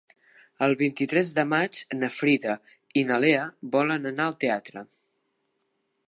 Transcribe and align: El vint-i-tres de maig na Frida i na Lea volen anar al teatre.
El 0.67 0.71
vint-i-tres 0.77 1.27
de 1.39 1.43
maig 1.49 1.77
na 1.99 2.09
Frida 2.15 2.55
i 3.01 3.03
na 3.11 3.19
Lea 3.25 3.43
volen 3.75 4.13
anar 4.13 4.25
al 4.31 4.39
teatre. 4.45 4.83